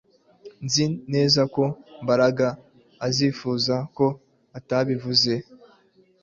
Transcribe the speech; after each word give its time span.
Nzi 0.65 0.85
neza 1.13 1.41
ko 1.53 1.63
Mbaraga 2.03 2.47
azifuza 3.07 3.75
ko 3.97 4.07
atabivuze 4.57 5.33